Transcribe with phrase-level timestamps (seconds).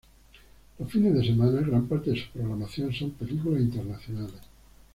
[0.79, 4.41] Los fines de semana, gran parte de su programación son películas internacionales.